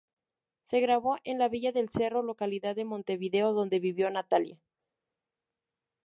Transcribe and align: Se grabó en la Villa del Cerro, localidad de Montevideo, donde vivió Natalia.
Se 0.65 0.79
grabó 0.79 1.19
en 1.23 1.37
la 1.37 1.47
Villa 1.47 1.71
del 1.71 1.89
Cerro, 1.89 2.23
localidad 2.23 2.75
de 2.75 2.85
Montevideo, 2.85 3.53
donde 3.53 3.79
vivió 3.79 4.09
Natalia. 4.09 4.57